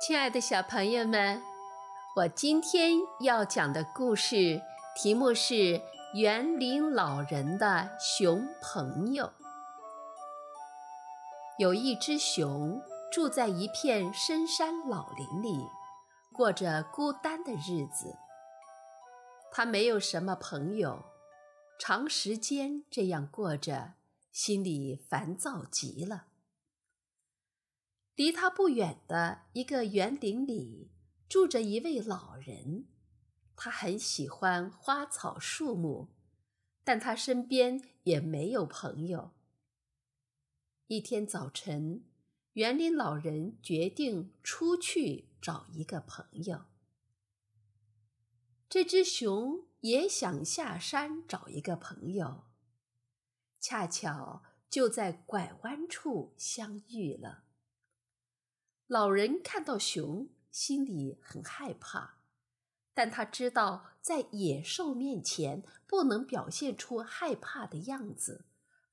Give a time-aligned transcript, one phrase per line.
[0.00, 1.42] 亲爱的小朋友们，
[2.16, 4.62] 我今天要讲的故事
[4.96, 5.52] 题目是
[6.14, 9.26] 《园林老人的熊朋友》。
[11.58, 12.80] 有一只熊
[13.12, 15.68] 住在一片深山老林里，
[16.32, 18.16] 过着孤单的日子。
[19.52, 21.04] 它没有什么朋友，
[21.78, 23.92] 长时间这样过着，
[24.32, 26.29] 心里烦躁极了。
[28.20, 30.90] 离他不远的一个园林里，
[31.26, 32.84] 住着一位老人。
[33.56, 36.08] 他很喜欢花草树木，
[36.84, 39.30] 但他身边也没有朋友。
[40.88, 42.04] 一天早晨，
[42.52, 46.66] 园林老人决定出去找一个朋友。
[48.68, 52.44] 这只熊也想下山找一个朋友，
[53.58, 57.44] 恰巧就在拐弯处相遇了。
[58.90, 62.18] 老人看到熊，心里很害怕，
[62.92, 68.46] 但他知道在野兽面前不能表现出害怕的样子，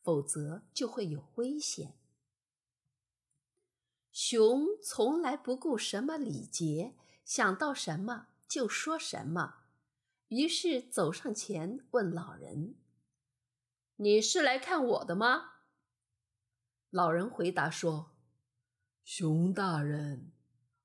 [0.03, 1.97] 否则就会有危险。
[4.11, 6.93] 熊从来不顾什么礼节，
[7.25, 9.63] 想到什么就说什么，
[10.27, 12.75] 于是走上前问老人
[13.97, 15.53] ：“你是来看我的吗？”
[16.91, 18.16] 老人回答说。
[19.09, 20.33] 熊大人，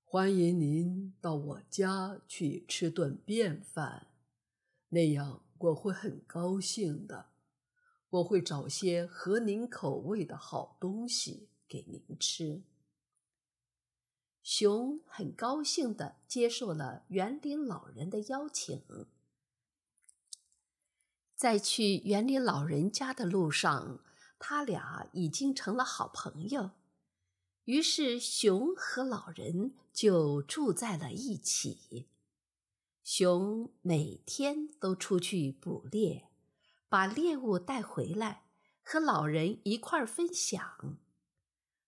[0.04, 4.06] 欢迎您到我家去吃顿便饭，
[4.90, 7.30] 那样我会很高兴的。
[8.10, 12.62] 我会找些合您口味的好东西给您吃。
[14.40, 18.84] 熊很高兴地接受了园林老人的邀请。
[21.34, 23.98] 在去园林老人家的路上，
[24.38, 26.70] 他俩已经成了好朋友。
[27.66, 32.08] 于是，熊和老人就住在了一起。
[33.05, 36.28] 熊每天都出去捕猎，
[36.89, 38.46] 把猎物带回来
[38.83, 40.98] 和老人一块儿分享。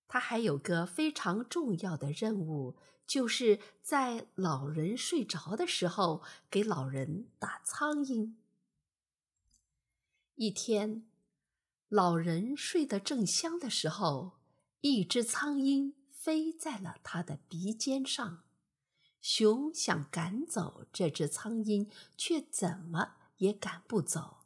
[0.07, 8.35] 他还有个非常重要的任务，就是在老人睡着的时候给老人打苍蝇。
[10.37, 11.09] 一天，
[11.89, 14.44] 老人睡得正香的时候。
[14.87, 18.43] 一只苍蝇飞在了他的鼻尖上，
[19.23, 24.41] 熊想赶走这只苍蝇，却怎么也赶不走。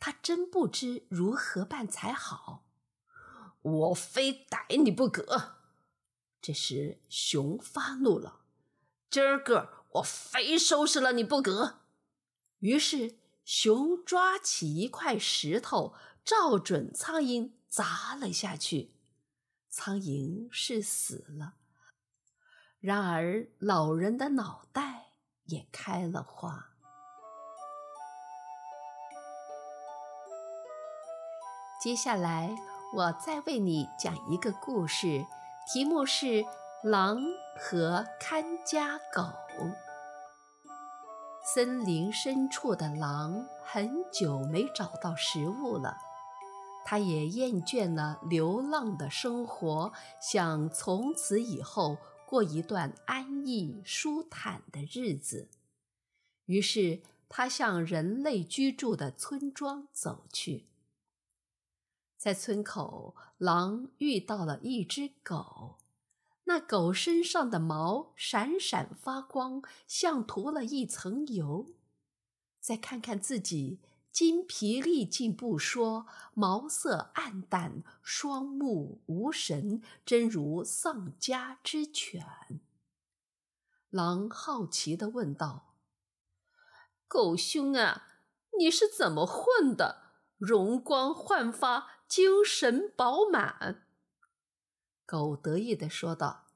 [0.00, 2.64] 他真不知如何办才好。
[3.62, 5.58] 我非逮你不可！
[6.42, 8.40] 这时，熊发怒了
[9.08, 11.78] ：“今儿个我非收拾了你不可！”
[12.58, 15.94] 于是，熊抓起一块石头，
[16.24, 18.95] 照准苍蝇砸了下去。
[19.78, 21.52] 苍蝇是死了，
[22.80, 25.08] 然而老人的脑袋
[25.44, 26.70] 也开了花。
[31.78, 32.56] 接下来，
[32.94, 35.26] 我再为你讲一个故事，
[35.70, 36.24] 题目是
[36.82, 37.18] 《狼
[37.60, 39.22] 和看家狗》。
[41.54, 45.98] 森林深处的狼很久没找到食物了。
[46.88, 55.48] 他也厌倦了流浪的生活，想从此以后过一段安逸舒坦的日子。
[56.44, 60.66] 于是，他向人类居住的村庄走去。
[62.16, 65.78] 在村口，狼遇到了一只狗，
[66.44, 71.66] 那狗身上的毛闪闪发光，像涂了一层油。
[72.60, 73.80] 再看看自己。
[74.16, 82.24] 筋疲力尽不说，毛色暗淡，双目无神，真如丧家之犬。
[83.90, 85.74] 狼好奇地问道
[87.06, 88.06] ：“狗兄啊，
[88.58, 90.14] 你是怎么混的？
[90.38, 93.84] 容光焕发，精神饱满。”
[95.04, 96.46] 狗得意地说道：“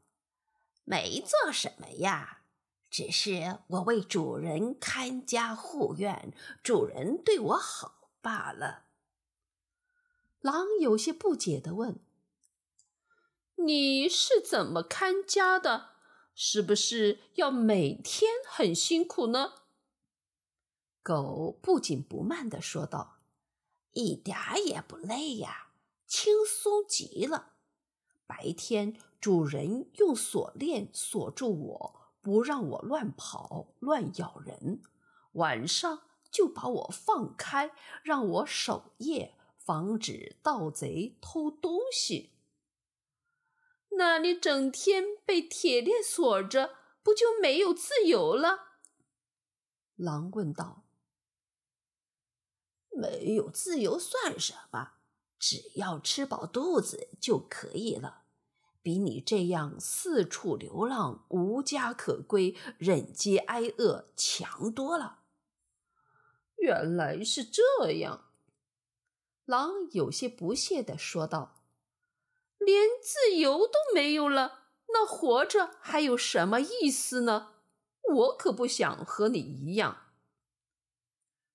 [0.84, 2.38] 没做什么呀。”
[2.90, 8.86] 只是我为主人看家护院，主人对我好罢了。
[10.40, 12.00] 狼有些不解地问
[13.64, 15.90] ：“你是怎么看家的？
[16.34, 19.52] 是不是要每天很辛苦呢？”
[21.02, 23.18] 狗不紧不慢地说道
[23.92, 24.36] ：“一点
[24.66, 25.68] 也不累呀，
[26.06, 27.52] 轻松极了。
[28.26, 31.99] 白天主人用锁链锁住我。”
[32.30, 34.80] 不让我乱跑乱咬人，
[35.32, 37.72] 晚上就把我放开，
[38.04, 42.30] 让我守夜，防止盗贼偷东西。
[43.98, 48.76] 那你整天被铁链锁着，不就没有自由了？
[49.96, 50.84] 狼问道。
[52.92, 54.92] 没有自由算什么？
[55.36, 58.22] 只要吃饱肚子就可以了，
[58.82, 65.18] 比你这样四处流浪、无家可归、忍饥挨饿强多了。
[66.56, 68.26] 原来是这样，
[69.44, 71.62] 狼有些不屑地说道
[72.58, 77.54] ：“连自由都没有了，那活着还有什么意思呢？
[78.12, 80.08] 我可不想和你一样。”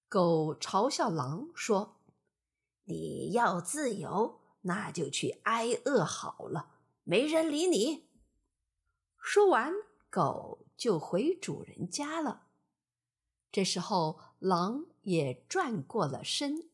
[0.10, 1.98] 狗嘲笑狼说
[2.86, 6.75] ：“你要自由，那就去挨饿好了，
[7.06, 8.10] 没人理你。”
[9.18, 9.74] 说完，
[10.10, 12.48] 狗就回主人家了。
[13.50, 16.70] 这时候，狼也转过了身，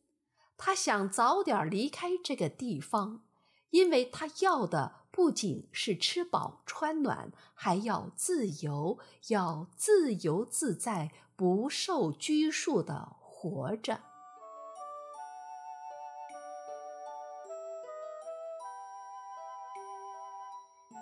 [0.57, 3.23] 他想早点离开这个地方，
[3.69, 8.97] 因为他要的不仅是吃饱穿暖，还要自由，
[9.27, 13.17] 要自由自在、不受拘束的。
[13.19, 14.10] 活着。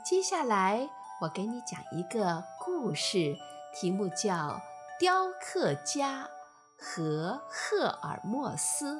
[0.09, 0.89] 接下来，
[1.21, 3.38] 我给你讲一个故事，
[3.75, 4.33] 题目叫
[5.00, 6.27] 《雕刻家
[6.75, 8.95] 和赫尔墨斯》。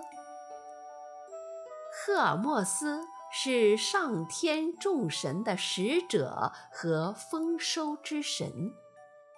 [1.92, 8.72] 赫尔墨斯是上天众神的使者和丰收之神，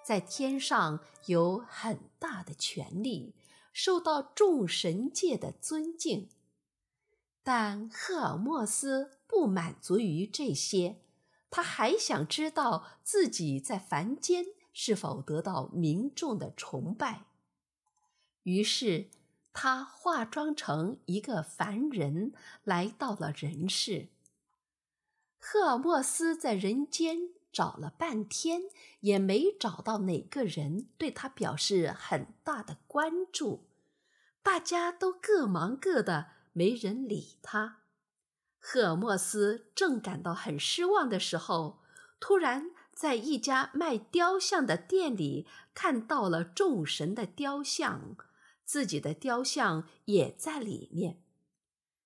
[0.04, 3.34] 在天上有很大的权力。
[3.72, 6.28] 受到众神界的尊敬，
[7.42, 10.98] 但赫尔墨斯不满足于这些，
[11.52, 17.26] 他还想知道自己在凡间是否得到民众的崇拜。
[18.44, 19.10] 于是，
[19.52, 22.32] 他化妆成一个凡人，
[22.64, 24.08] 来到了人世。
[25.38, 28.62] 赫尔墨斯在人间找了半天，
[29.00, 33.66] 也没找到哪个人对他表示很大的关注。
[34.42, 37.81] 大家都各忙各的，没人理他。
[38.64, 41.82] 赫尔墨斯正感到很失望的时候，
[42.20, 48.16] 突然在一家卖雕像的店里看到了众神的雕像，
[48.64, 51.20] 自己的雕像也在里面。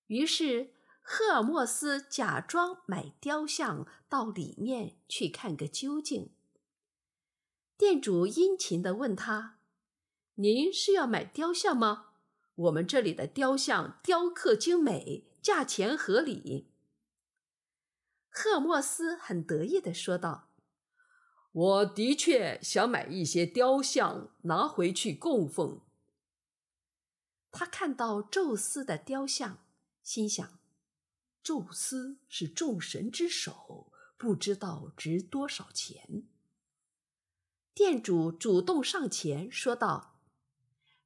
[0.07, 0.71] 于是
[1.01, 6.31] 赫尔墨斯假装买雕像到里面去看个究竟。
[7.77, 9.59] 店主殷勤地问他
[10.35, 12.05] ：“您是要买雕像吗？”
[12.55, 16.71] 我们这里的雕像雕刻精美，价钱合理。
[18.29, 20.49] 赫莫斯很得意地说道
[21.51, 25.81] ：“我的确想买一些雕像拿回去供奉。”
[27.51, 29.65] 他看到宙斯的雕像，
[30.03, 30.59] 心想
[31.41, 36.27] ：“宙斯是众神之首，不知道值多少钱。”
[37.73, 40.13] 店主主动上前说道。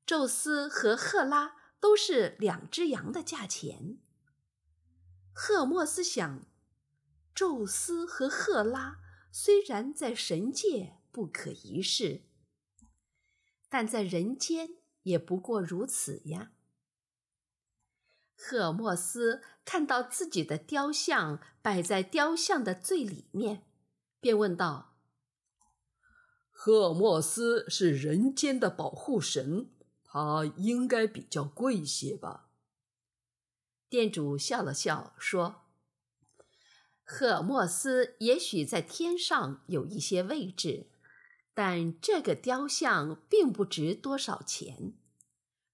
[0.03, 3.97] 宙斯和赫拉都是两只羊的价钱。
[5.43, 6.45] 赫尔墨斯想，
[7.33, 8.99] 宙斯和赫拉
[9.31, 12.21] 虽然在神界不可一世，
[13.67, 16.51] 但在人间也不过如此呀。
[18.35, 23.65] 赫尔墨斯看到自己的雕像摆在雕像的最里面，
[24.19, 24.95] 便问道
[26.53, 29.71] ：“赫尔墨斯是人间的保护神。”
[30.05, 32.50] 他应该比较贵些吧？
[33.91, 35.63] 店主笑了笑说
[37.03, 40.87] ：“赫尔墨斯也许在天上有一些位置，
[41.53, 44.93] 但这个雕像并不值多少钱。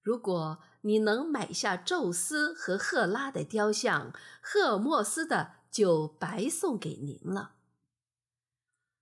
[0.02, 7.54] 如果你能买下宙斯和赫拉的雕像，赫尔墨斯的就白送给您了。”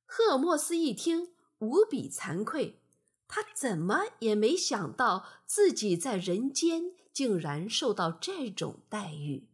[0.04, 2.82] 赫尔墨斯一听，无比惭愧。
[3.26, 9.49] 他怎么也没想到自己在人间竟然受到这种待遇。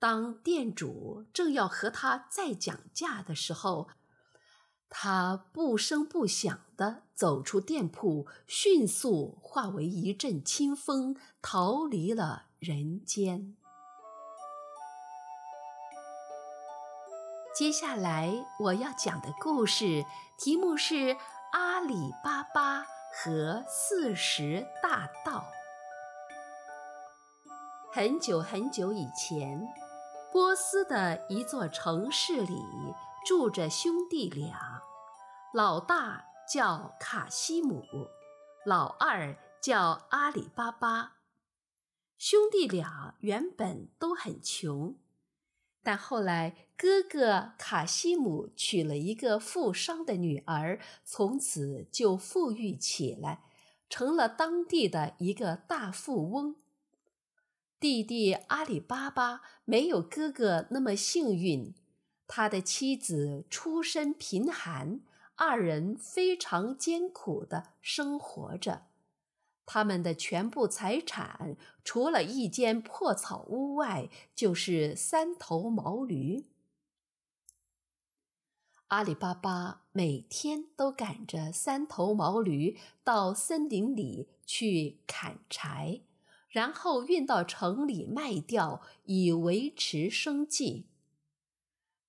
[0.00, 3.90] 当店主正要和他再讲价的时候，
[4.88, 13.56] 他不声不响地走出店铺，迅速化为一阵清风，逃离了人间。
[17.54, 20.04] 接下来我要讲的故事
[20.36, 21.16] 题目是。
[21.52, 25.44] 阿里巴巴和四十大盗。
[27.92, 29.66] 很久很久以前，
[30.32, 32.62] 波斯的一座城市里
[33.26, 34.80] 住着兄弟俩，
[35.52, 37.84] 老大叫卡西姆，
[38.64, 41.16] 老二叫阿里巴巴。
[42.16, 44.94] 兄弟俩原本都很穷，
[45.82, 53.42] 但后来，哥哥卡西姆娶了一个富商的女儿，从此就富裕起来，
[53.88, 56.54] 成了当地的一个大富翁。
[57.80, 61.74] 弟弟阿里巴巴没有哥哥那么幸运，
[62.26, 65.00] 他的妻子出身贫寒，
[65.34, 68.82] 二人非常艰苦的生活着。
[69.64, 76.44] 他们的全部财产，除了一间破草屋外，就是三头毛驴。
[78.88, 86.02] 阿里巴巴每天都赶着三头毛驴到森林里去砍柴。
[86.50, 90.86] 然后运到城里卖掉，以维持生计。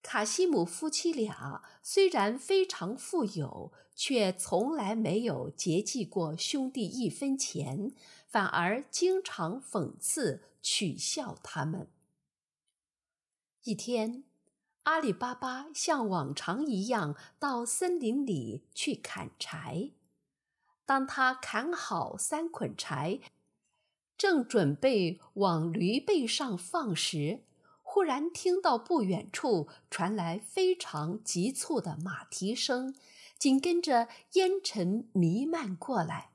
[0.01, 7.91] 卡西姆夫妻俩虽然非常富有，却从来没有节济过兄弟一分钱，
[8.27, 11.87] 反而经常讽刺取笑他们。
[13.63, 14.23] 一天，
[14.83, 19.91] 阿里巴巴像往常一样到森林里去砍柴。
[20.83, 23.19] 当他砍好三捆柴，
[24.21, 27.43] 正准备往驴背上放时，
[27.81, 32.93] 忽然听到不远处传来非常急促的马蹄声，
[33.39, 36.29] 紧跟着烟尘弥漫过来。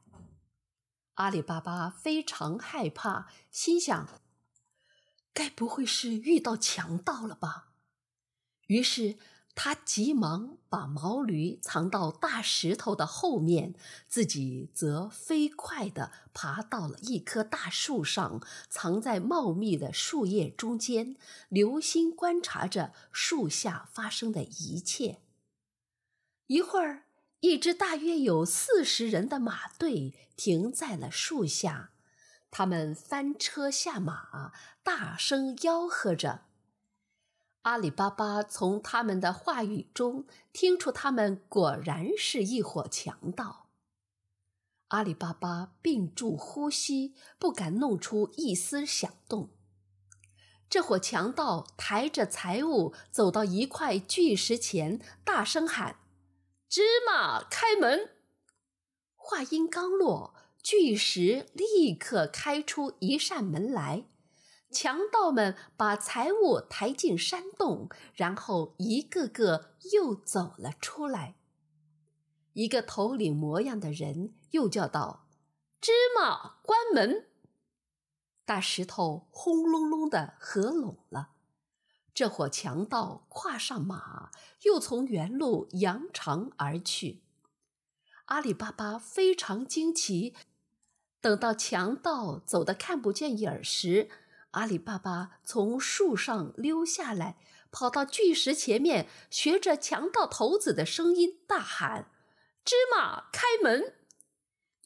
[1.15, 4.21] 阿里巴巴非常害怕，心想：
[5.33, 7.69] 该不会是遇到强盗了吧？
[8.67, 9.17] 于是。
[9.59, 13.75] 他急忙把毛驴藏到大石头的后面，
[14.07, 21.17] 自己则飞快地爬到了一棵大树上，藏在茂密的树叶中间，
[21.49, 25.23] 留心观察着树下发生的一切。
[26.49, 27.05] 一会儿，
[27.41, 31.93] 一支大约有四十人的马队停在了树下，
[32.51, 36.46] 他们翻车下马，大声吆喝着。
[37.67, 43.67] 阿里巴巴从他们的话语中听出，他们果然是一伙强盗。
[44.89, 49.51] 阿里巴巴屏住呼吸，不敢弄出一丝响动。
[50.71, 55.97] 这伙强盗抬着财物走到一块巨石前，大声喊
[56.71, 58.11] ：“芝麻，开门！”
[59.17, 64.05] 话音刚落，巨石立刻开出一扇门来。
[64.77, 71.37] 强盗们把财物抬进山洞，然后一个个又走了出来。
[72.53, 75.29] 一个头领模样的人又叫道
[75.81, 77.27] ：“芝麻，关门！”
[78.45, 81.31] 大石头轰隆隆的合拢了。
[82.13, 84.31] 这伙强盗跨上马，
[84.65, 87.23] 又从原路扬长而去。
[88.27, 90.35] 阿里巴巴非常惊奇，
[91.23, 94.11] 等到强盗走得看不见影儿时，
[94.57, 97.37] 阿里巴巴从树上溜下来，
[97.71, 102.11] 跑到巨石前面，学着强盗头子的声音大喊
[102.65, 103.95] ：“芝麻，开门！”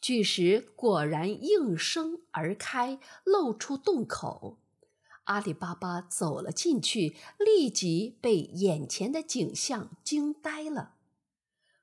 [0.03, 4.59] 巨石果然应声而开，露出洞口。
[5.25, 10.97] 阿里巴巴走了进去，立即被眼前的景象惊呆了。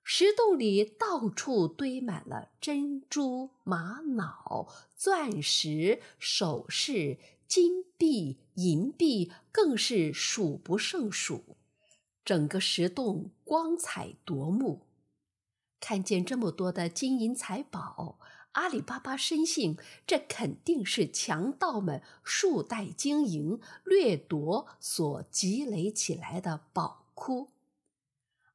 [0.03, 7.17] 石洞里到处堆满了珍珠、玛瑙、钻石、首饰。
[7.47, 11.55] 金币、银币更是数不胜数，
[12.25, 14.81] 整个石洞光彩夺目。
[15.79, 18.19] 看见这么多的金银财宝，
[18.53, 27.49] 阿里巴巴深信这肯定是强盗们数代经营掠夺所积累起来的宝库。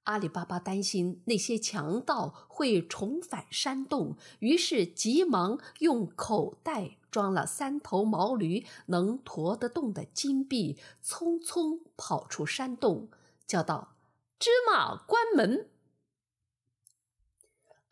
[0.04, 6.98] 阿里巴巴担心那些强盗会重返山洞，于是急忙用口袋。
[7.12, 13.10] 装了三头毛驴能驮得动的金币，匆匆跑出山洞，
[13.46, 13.96] 叫道
[14.40, 15.68] ：“芝麻，关门！”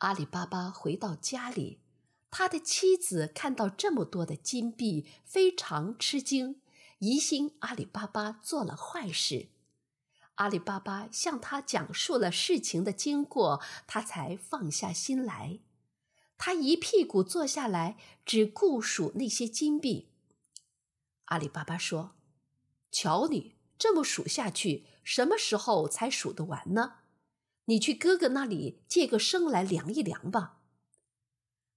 [0.01, 1.81] 阿里巴巴回到家里，
[2.31, 6.63] 他的妻子看到这么多的金币，非常吃惊，
[7.01, 9.49] 疑心阿里巴巴做了坏事。
[10.41, 15.61] 阿里巴巴向他讲述了事情的经过，他才放下心来。
[16.39, 20.09] 他一屁股坐下来，只顾数那些金币。
[21.27, 22.17] 阿里巴巴说
[22.91, 26.95] ：“瞧你这么数下去，什么时候才数得完呢？
[27.67, 30.63] 你去哥哥那里借个升来量一量吧。”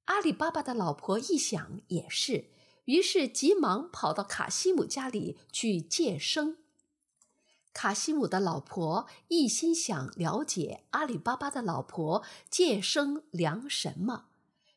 [0.05, 2.49] 阿里巴巴的老婆一想也是，
[2.85, 6.59] 于是急忙跑到卡西姆家里去借升。
[7.73, 14.25] 卡西姆的老婆一心想了解阿里巴巴的老婆借生量什么。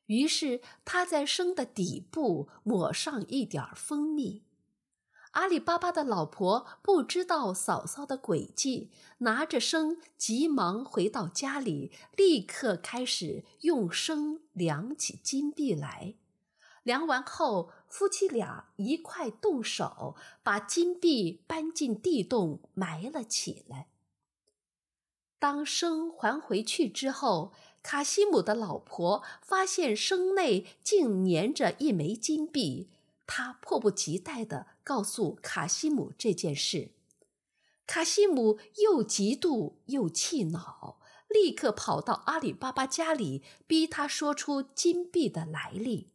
[0.06, 4.44] 于是他在生的底部抹上一点蜂蜜。
[5.32, 16.14] 阿里巴巴的老婆不知道嫂嫂的诡计，拿着生急忙回到家里，立刻开始用生量起金币来。
[16.82, 23.88] 量完后，夫妻俩一块动手，把金币搬进地洞埋了起来。
[25.38, 27.52] 当声还回去之后，
[27.82, 32.88] 卡西姆的老婆发现声内竟粘着一枚金币，
[33.26, 36.90] 她迫不及待地告诉卡西姆这件事。
[37.86, 46.08] 卡西姆又嫉妒又气恼，立刻跑到阿里巴巴家里，逼他说出金币的来历。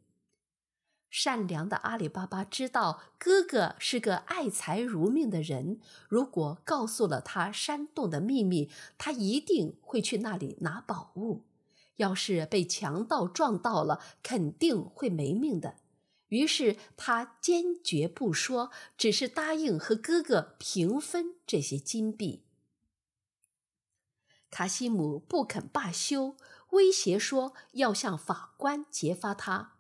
[1.12, 11.44] 善良的阿里巴巴知道哥哥是个爱财如命的人，如果告诉了他山洞的秘密，他一定会去那里拿宝物。
[11.98, 15.76] 要是被强盗撞到了，肯定会没命的。
[16.30, 22.46] 于是他坚决不说，只是答应和哥哥平分这些金币。
[24.50, 26.38] 卡西姆不肯罢休，
[26.70, 29.74] 威胁说要向法官揭发他。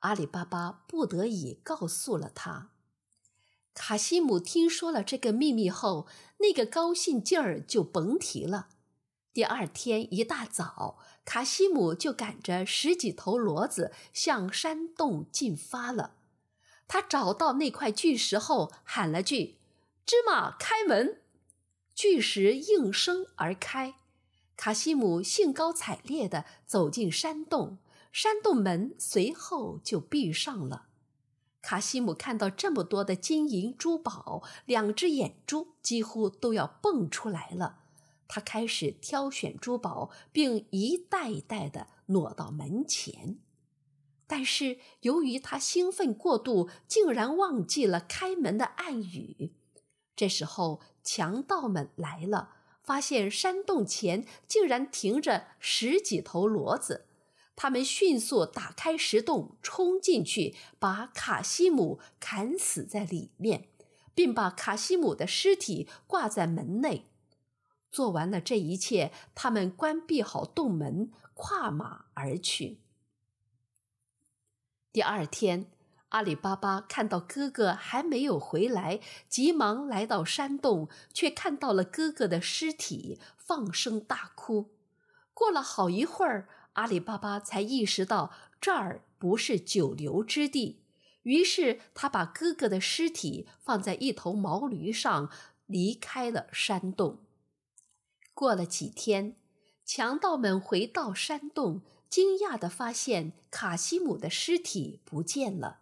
[0.00, 2.70] 阿里巴巴不得已告诉了他。
[3.72, 6.06] 卡西姆听说了这个秘密后，
[6.38, 8.68] 那个高兴劲儿就甭提了。
[9.32, 16.16] 第二天一大早，卡西姆就赶着十几头骡子向山洞进发了。
[16.88, 19.58] 他找到那块巨石后，喊了句
[20.04, 21.20] ：“芝麻开门！”
[21.94, 23.94] 巨石应声而开。
[24.56, 27.78] 卡西姆兴高采烈地走进山洞。
[28.12, 30.86] 山洞门随后就闭上了。
[31.62, 37.80] 卡西姆看到这么多的金银珠宝，两只眼珠几乎都要蹦出来了。
[38.26, 43.38] 他开始挑选珠宝，并一袋一袋地挪到门前。
[44.26, 49.52] 但是由于他兴奋过度，竟然忘记了开门的暗语。
[50.14, 57.06] 这时候，强盗们来了，发现山洞前竟然停着十几头骡子。
[57.62, 63.68] 他们迅速打开石洞，冲进去，把卡西姆砍死在里面，
[64.14, 67.10] 并把卡西姆的尸体挂在门内。
[67.92, 72.80] 做完了这一切，他们关闭好洞门，跨马而去。
[74.90, 75.70] 第二天，
[76.08, 84.70] 阿里巴巴看到哥哥还没有回来，急忙来到山洞，却看到了哥哥的尸体，放声大哭。
[85.34, 86.48] 过了好一会儿。
[86.80, 90.80] 阿里巴巴才意识到这儿不是久留之地，
[91.24, 95.30] 于是他把哥哥的尸体放在一头毛驴上，
[95.66, 97.18] 离开了山洞。
[98.32, 99.36] 过了几天，
[99.84, 105.80] 强盗们回到山洞，惊讶地发现卡西姆的尸体不见了。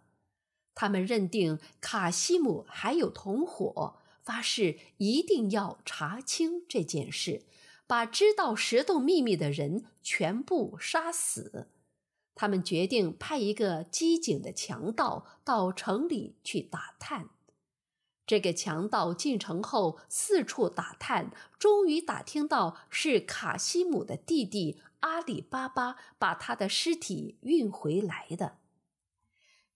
[0.75, 7.43] 他们认定卡西姆还有同伙，发誓一定要查清这件事。
[7.89, 11.71] 把知道石洞秘密的人全部杀死。
[12.35, 17.29] 他们决定派一个机警的强盗到城里去打探。
[18.27, 28.59] 这个强盗进城后四处打探，终于打听到是卡西姆的弟弟阿里巴巴把他的尸体运回来的。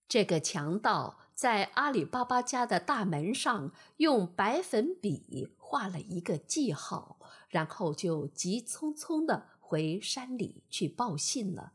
[0.07, 7.17] 这个强盗在阿里巴巴家的大门上用白粉笔画了一个记号。
[7.53, 11.71] 然后就急匆匆地回山里去报信了。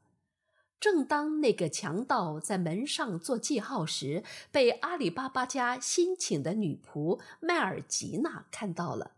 [0.80, 9.12] 正当那个强盗在门上做记号时，被阿里巴巴家新请的女仆麦尔吉娜看到了。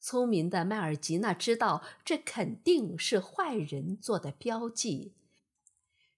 [0.00, 5.12] 聪明的麦尔吉娜知道这肯定是坏人做的标记，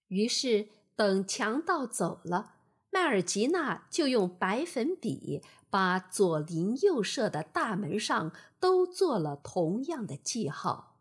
[0.08, 2.54] 于是等强盗走了，
[2.94, 5.42] 麦尔吉娜就用白粉笔。
[5.74, 8.30] 把左邻右舍的大门上
[8.60, 11.00] 都做了同样的记号。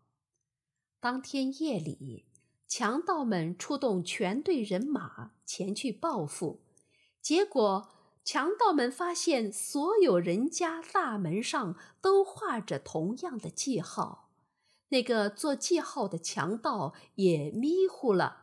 [0.99, 2.25] 当天夜里，
[2.67, 6.63] 强盗们出动全队人马前去报复，
[7.21, 7.87] 结果
[8.23, 14.31] 强盗们发现所有人家大门上都画着同样的记号。
[14.89, 18.42] 那个做记号的强盗也迷糊了。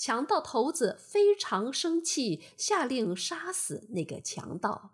[0.00, 4.92] 强盗头子非常生气，下令杀死那个强盗。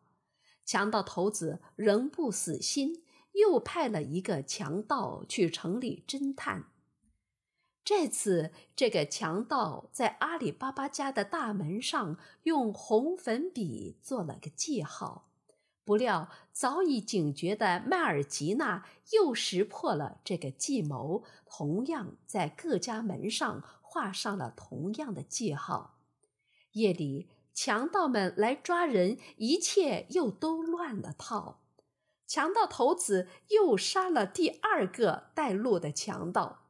[0.64, 6.64] 强盗头子仍不死心，又派了一个强盗去城里侦探。
[7.84, 15.28] 这次，这个强盗在阿里巴巴家的大门上用红粉笔做了个记号。
[15.84, 25.98] 不料，早已警觉的麦尔吉娜又识破了这个计谋，同样在各家门上画上了同样的记号。
[26.72, 27.28] 夜里。
[27.58, 31.62] 强盗们来抓人，一切又都乱了套。
[32.26, 36.66] 强盗头子又杀了第二个带路的强盗。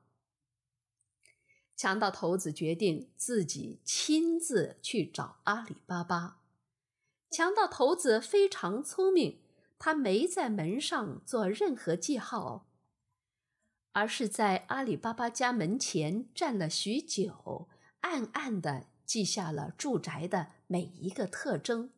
[1.74, 6.40] 强盗头子决定自己亲自去找阿里巴巴。
[7.32, 9.40] 强盗头子非常聪明，
[9.80, 12.65] 他没在门上做任何记号，
[13.96, 17.66] 而是在阿里巴巴家门前站了许久，
[18.02, 21.90] 暗暗地记下了住宅的每一个特征，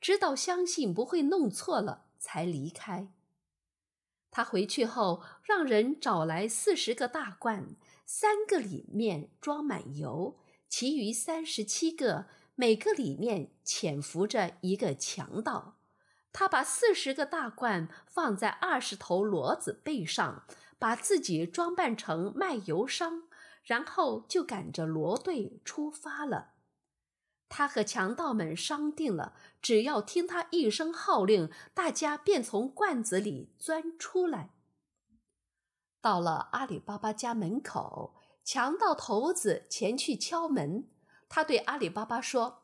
[0.00, 3.08] 直到相信不会弄错了，才离开。
[4.30, 7.74] 他回去后，让人找来四十个大罐，
[8.06, 12.26] 三个里面装满油，其余三十七个。
[12.54, 15.78] 每个里面潜伏着一个强盗，
[16.32, 20.44] 他把四十个大罐放在二十头骡子背上，
[20.80, 23.24] 把自己装扮成卖油商，
[23.62, 26.54] 然后就赶着骡队出发了。
[27.50, 34.54] 他和强盗们商定了，只要听他一声号令，大家便从罐子里钻出来。
[36.00, 40.88] 到了阿里巴巴家门口，强盗头子前去敲门。
[41.28, 42.62] 他对阿里巴巴说：“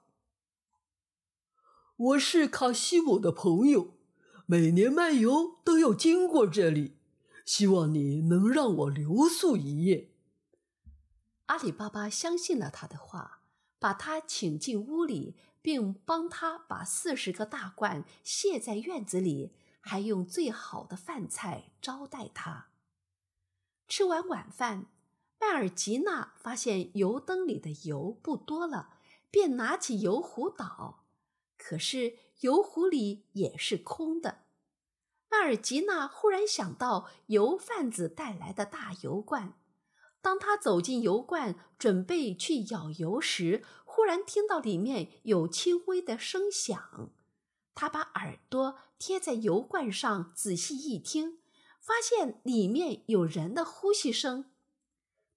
[1.96, 3.98] 我是卡西姆的朋友，
[4.46, 6.95] 每年卖油都要经过这里，
[7.46, 10.10] 希望你能让我留宿一夜。”
[11.46, 13.40] 阿里巴巴相信了他的话，
[13.78, 22.68] 把他请进屋里，并帮他把四十个大罐卸在院子里，还用最好的饭菜招待他。
[23.88, 24.88] 吃完晚饭。
[25.38, 28.98] 麦尔吉娜发现油灯里的油不多了，
[29.30, 31.04] 便拿起油壶倒，
[31.58, 34.45] 可是油壶里也是空的。
[35.36, 39.52] 阿尔吉娜忽然想到油贩子带来的大油罐，
[40.22, 47.10] 当他走进油罐准备去舀油时，忽然听到里面有轻微的声响。
[47.74, 51.38] 他把耳朵贴在油罐上，仔细一听，
[51.78, 54.46] 发现里面有人的呼吸声。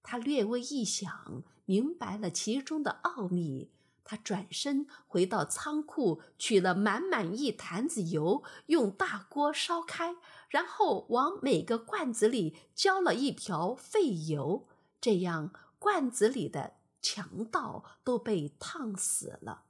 [0.02, 3.70] 他略微一想，明白了其中的奥秘。
[4.10, 10.16] 他转身回到仓库，取了满满一坛子油，用大锅烧开，
[10.48, 14.66] 然后往每个罐子里浇了一瓢废油。
[15.00, 19.66] 这样，罐子里的强盗都被烫死了。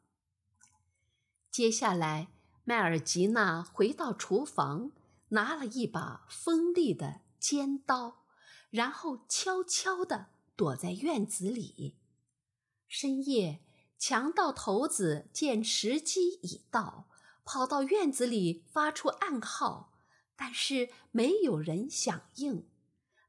[1.51, 2.29] 接下来，
[2.65, 4.93] 麦尔吉娜回到厨房，
[5.29, 8.23] 拿了一把锋利的尖刀。
[8.71, 11.99] 然后悄悄地躲在院子里。
[12.89, 13.61] 深夜，
[14.01, 17.07] 强盗头子见时机已到，
[17.45, 19.93] 跑到院子里发出暗号，
[20.35, 22.67] 但是没有人响应。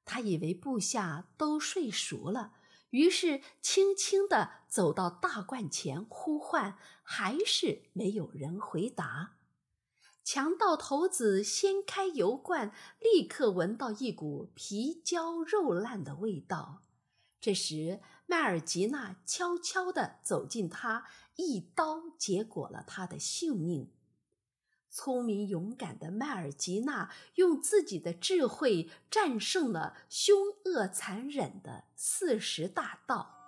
[0.05, 2.53] 他以为部下都睡熟了，
[2.91, 9.33] 于是轻轻地走到大罐前呼唤，还是没有人回答。
[10.23, 16.83] 强盗头子掀开油罐，立刻闻到一股皮焦肉烂的味道。
[17.41, 17.99] 这时，
[18.31, 23.91] 麦尔吉娜悄悄地走近他，一刀结果了他的性命。
[24.89, 33.40] 聪明勇敢的麦尔吉娜用自己的智慧战胜了凶恶残忍的四十大盗。